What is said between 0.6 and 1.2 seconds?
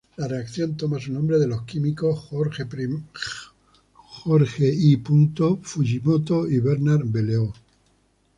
toma su